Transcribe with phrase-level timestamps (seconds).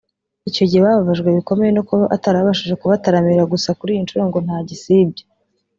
[0.49, 5.23] icyo gihe bababajwe bikomeye no kuba atarabashije kubataramira gusa kuri iyi nshuro ngo nta gisibya